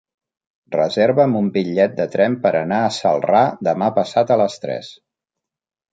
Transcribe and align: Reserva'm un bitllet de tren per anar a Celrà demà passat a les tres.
Reserva'm 0.75 1.35
un 1.41 1.51
bitllet 1.57 1.93
de 1.99 2.07
tren 2.15 2.37
per 2.45 2.53
anar 2.61 2.81
a 2.85 2.89
Celrà 2.97 3.43
demà 3.69 3.91
passat 3.99 4.35
a 4.37 4.43
les 4.45 4.57
tres. 4.65 4.91